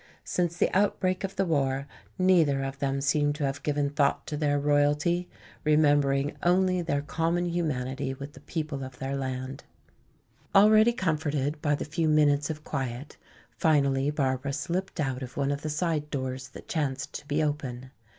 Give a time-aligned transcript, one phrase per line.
[0.23, 1.85] Since the outbreak of the war
[2.17, 5.29] neither of them seem to have given thought to their royalty,
[5.63, 9.63] remembering only their common humanity with the people of their land.
[10.55, 13.17] Already comforted by the few minutes of quiet,
[13.51, 17.91] finally Barbara slipped out of one of the side doors that chanced to be open.